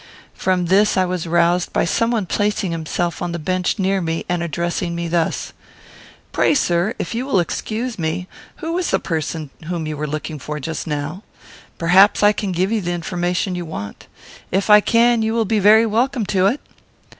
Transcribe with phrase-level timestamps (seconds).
[0.33, 4.25] From this I was roused by some one placing himself on the bench near me
[4.27, 5.53] and addressing me thus:
[6.31, 10.39] "Pray, sir, if you will excuse me, who was the person whom you were looking
[10.39, 11.21] for just now?
[11.77, 14.07] Perhaps I can give you the information you want.
[14.51, 16.61] If I can, you will be very welcome to it."